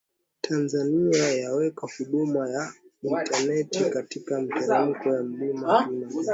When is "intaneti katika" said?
3.03-4.41